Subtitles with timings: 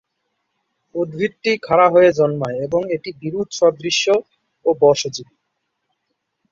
[0.95, 3.99] উদ্ভিদটি খাড়া হয়ে জন্মায় এবং এটি বীরুৎ সদৃশ
[4.65, 5.33] ও বর্ষজীবী।